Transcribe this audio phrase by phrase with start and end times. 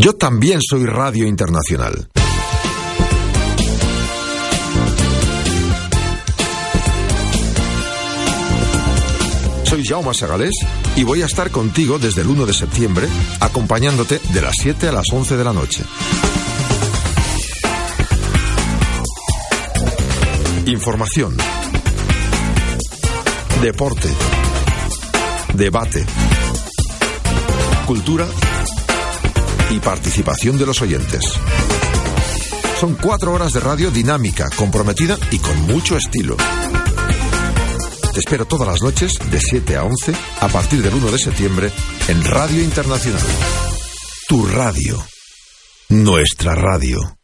[0.00, 2.08] Yo también soy Radio Internacional.
[9.64, 10.54] Soy Jaume Segalés
[10.96, 13.08] y voy a estar contigo desde el 1 de septiembre,
[13.40, 15.84] acompañándote de las 7 a las 11 de la noche.
[20.64, 21.36] Información.
[23.60, 24.08] Deporte.
[25.52, 26.06] Debate.
[27.86, 28.26] Cultura
[29.70, 31.22] y participación de los oyentes.
[32.78, 36.36] Son cuatro horas de radio dinámica, comprometida y con mucho estilo.
[38.12, 41.70] Te espero todas las noches de 7 a 11 a partir del 1 de septiembre
[42.08, 43.22] en Radio Internacional.
[44.28, 45.04] Tu radio.
[45.90, 47.19] Nuestra radio.